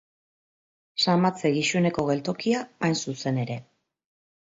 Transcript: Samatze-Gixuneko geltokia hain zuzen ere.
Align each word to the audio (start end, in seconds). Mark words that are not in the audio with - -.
Samatze-Gixuneko 1.03 2.05
geltokia 2.07 2.63
hain 2.87 2.97
zuzen 3.05 3.39
ere. 3.43 3.59